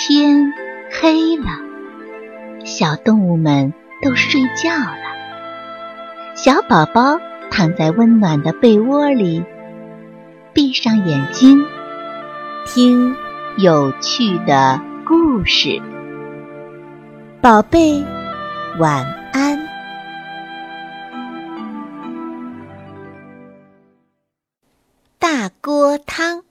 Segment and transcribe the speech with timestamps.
[0.00, 0.52] 天
[0.92, 1.46] 黑了，
[2.64, 6.36] 小动物们都睡觉了。
[6.36, 7.18] 小宝宝
[7.50, 9.44] 躺在温暖的被窝里，
[10.52, 11.66] 闭上眼睛，
[12.64, 13.16] 听
[13.56, 15.82] 有趣的故事。
[17.40, 18.00] 宝贝，
[18.78, 19.58] 晚安。
[25.18, 26.44] 大锅汤，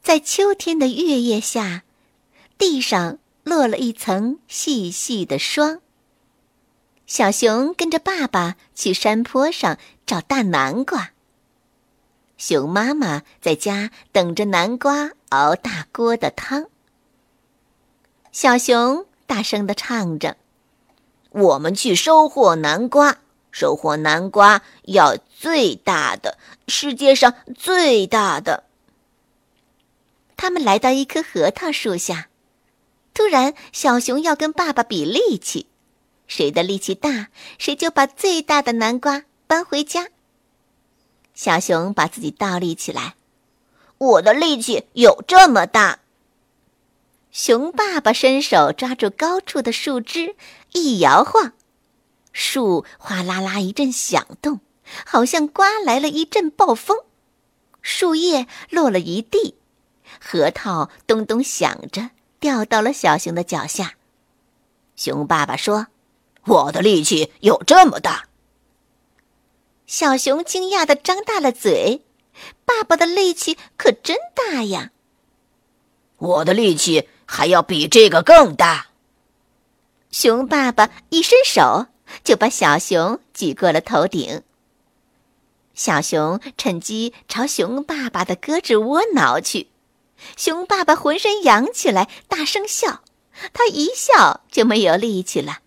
[0.00, 1.82] 在秋天的月夜下。
[2.58, 5.80] 地上落了一层细细的霜。
[7.06, 11.12] 小熊跟着爸爸去山坡上找大南瓜。
[12.36, 16.66] 熊妈妈在家等着南瓜熬大锅的汤。
[18.32, 20.36] 小熊大声的唱着
[21.30, 23.18] ：“我们去收获南瓜，
[23.50, 26.36] 收获南瓜要最大的，
[26.68, 28.64] 世界上最大的。”
[30.36, 32.28] 他们来到一棵核桃树下。
[33.16, 35.68] 突然，小熊要跟爸爸比力气，
[36.26, 40.08] 谁的力气大，谁就把最大的南瓜搬回家。
[41.32, 43.14] 小熊把自己倒立起来，
[43.96, 46.00] 我的力气有这么大。
[47.32, 50.36] 熊爸爸伸手抓住高处的树枝，
[50.74, 51.54] 一摇晃，
[52.34, 54.60] 树哗啦啦一阵响动，
[55.06, 56.98] 好像刮来了一阵暴风，
[57.80, 59.54] 树叶落了一地，
[60.20, 62.10] 核桃咚咚响着。
[62.46, 63.96] 掉到了小熊的脚下。
[64.94, 65.88] 熊爸爸说
[66.46, 68.28] ：“我的力气有这么大。”
[69.84, 72.04] 小熊惊讶的张大了嘴
[72.64, 74.92] ：“爸爸的力气可真大呀！”
[76.18, 78.90] 我的力气还要比这个更大。
[80.12, 81.86] 熊爸爸一伸手，
[82.22, 84.44] 就把小熊举过了头顶。
[85.74, 89.66] 小熊趁机朝熊爸爸的胳肢窝挠去。
[90.36, 93.02] 熊爸爸浑身扬起来，大声笑。
[93.52, 95.58] 他一笑就没有力气了，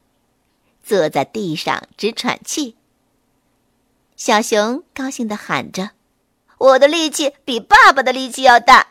[0.83, 2.76] 坐在地上直喘气。
[4.17, 5.92] 小熊高兴地喊着
[6.58, 8.88] ：“我的力气比爸爸的力气要大。”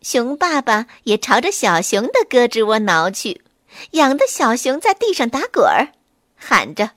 [0.00, 3.42] 熊爸爸也朝着小熊的胳肢窝挠去，
[3.90, 5.92] 痒得小熊在地上打滚儿，
[6.36, 6.92] 喊着：“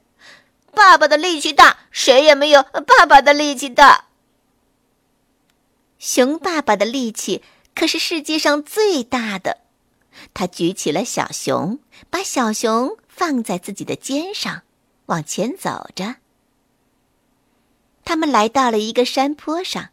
[0.74, 4.06] 爸爸的力气大，谁也没有爸爸的力气大。”
[6.06, 7.42] 熊爸爸的力气
[7.74, 9.60] 可是世界上最大的，
[10.34, 14.64] 他举起了小熊，把小熊放在自己的肩上，
[15.06, 16.18] 往前走着。
[18.04, 19.92] 他们来到了一个山坡上，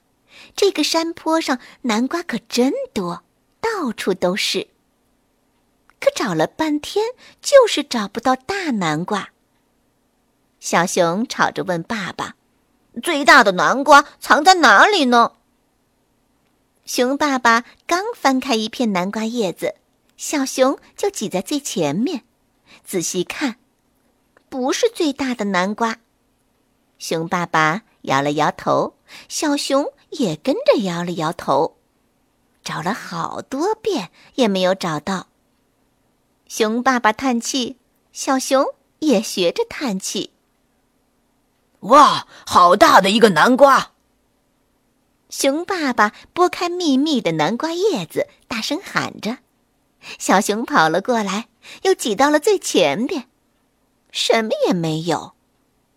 [0.57, 3.23] 这个山坡上南瓜可真多，
[3.61, 4.67] 到处都是。
[6.01, 7.05] 可找了半天，
[7.41, 9.29] 就是找不到大南瓜。
[10.59, 12.35] 小熊吵着问爸爸
[13.01, 15.35] ：“最大的南瓜藏在哪里呢？”
[16.93, 19.77] 熊爸爸刚翻开一片南瓜叶子，
[20.17, 22.25] 小熊就挤在最前面，
[22.85, 23.59] 仔细看，
[24.49, 25.99] 不是最大的南瓜。
[26.99, 28.97] 熊爸爸摇了摇头，
[29.29, 31.77] 小熊也跟着摇了摇头，
[32.65, 35.29] 找了好多遍也没有找到。
[36.49, 37.77] 熊爸爸叹气，
[38.13, 38.67] 小熊
[38.99, 40.33] 也学着叹气。
[41.83, 43.93] 哇，好大的一个南瓜！
[45.31, 49.39] 熊爸爸拨开密密的南瓜叶子，大声喊着
[50.19, 51.47] ：“小熊跑了过来，
[51.83, 53.29] 又挤到了最前边，
[54.11, 55.35] 什么也没有。”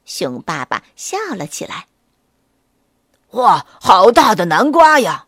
[0.05, 1.87] 熊爸爸笑了起来
[3.31, 5.25] ：“哇，好大的南瓜呀！”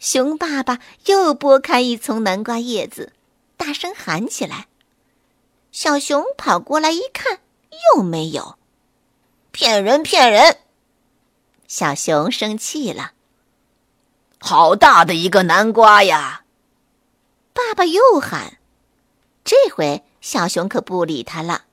[0.00, 3.12] 熊爸爸又拨开一丛南瓜叶子，
[3.56, 4.66] 大声喊起来
[5.70, 7.40] ：“小熊跑过来一看，
[7.94, 8.58] 又没有，
[9.52, 10.58] 骗人，骗人！”
[11.68, 13.12] 小熊生气了，
[14.40, 16.44] 好大的一个南瓜呀！
[17.52, 18.56] 爸爸又喊，
[19.44, 21.66] 这回小熊可不理他了。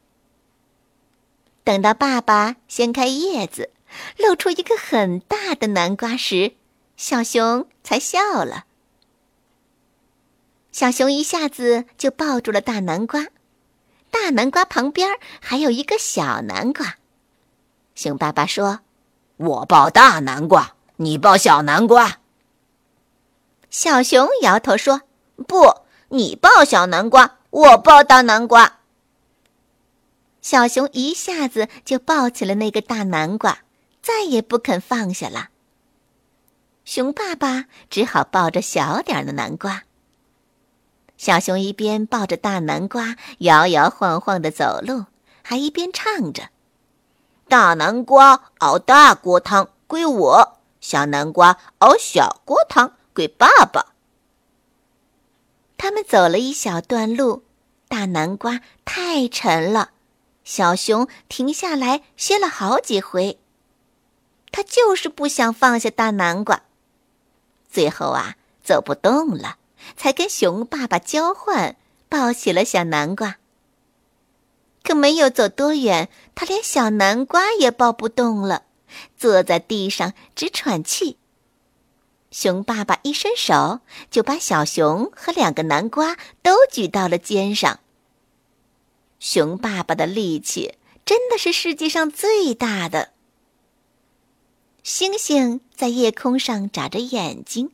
[1.63, 3.72] 等到爸爸掀开叶子，
[4.17, 6.56] 露出一个很大的南瓜时，
[6.97, 8.65] 小熊才笑了。
[10.74, 13.27] 小熊一下子就抱住了大南瓜，
[14.12, 16.97] 大南瓜旁边还有一个小南瓜。
[17.95, 18.81] 熊爸爸说。
[19.37, 22.19] 我抱大南瓜，你抱小南瓜。
[23.69, 25.01] 小熊摇头说
[25.47, 28.79] ：“不，你抱小南瓜，我抱大南瓜。”
[30.41, 33.59] 小熊一下子就抱起了那个大南瓜，
[34.01, 35.49] 再也不肯放下了。
[36.85, 39.83] 熊爸爸只好抱着小点的南瓜。
[41.17, 45.05] 小熊一边抱着大南瓜，摇摇晃晃的走路，
[45.41, 46.49] 还一边唱着。
[47.47, 53.94] 大南瓜熬大锅汤归我，小南瓜熬小锅汤归爸爸。
[55.77, 57.44] 他们走了一小段路，
[57.88, 59.92] 大南瓜太沉了，
[60.44, 63.39] 小熊停下来歇了好几回。
[64.51, 66.62] 他就是不想放下大南瓜，
[67.69, 69.57] 最后啊，走不动了，
[69.95, 71.75] 才跟熊爸爸交换，
[72.09, 73.36] 抱起了小南瓜。
[74.95, 78.63] 没有走多远，他连小南瓜也抱不动了，
[79.18, 81.18] 坐在地上直喘气。
[82.31, 87.80] 熊爸爸一伸手，就把小熊和两个南瓜都举到了肩上。
[89.19, 90.75] 熊爸爸的力气
[91.06, 93.12] 真的是世界上最大的。
[94.83, 97.71] 星星在夜空上眨着眼睛，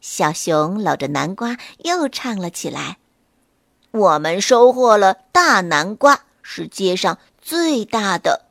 [0.00, 2.98] 小熊搂着南瓜又唱了起来
[3.90, 8.42] ：“我们收获了大南瓜，是街上最大的，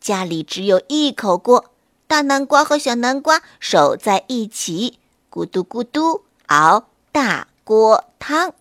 [0.00, 1.66] 家里只有一口锅，
[2.08, 4.98] 大南瓜和小南瓜守在一起。”
[5.30, 8.52] 咕嘟咕嘟熬大锅汤。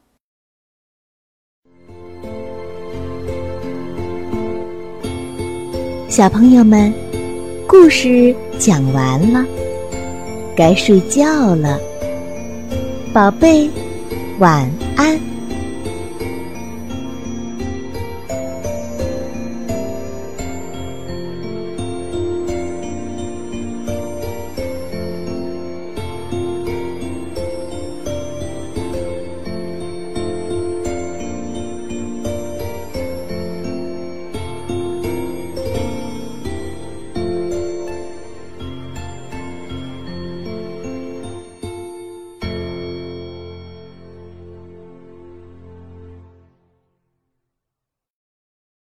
[6.10, 6.94] 小朋友们，
[7.68, 9.46] 故事讲完了，
[10.56, 11.80] 该睡觉了，
[13.14, 13.70] 宝贝，
[14.40, 15.35] 晚安。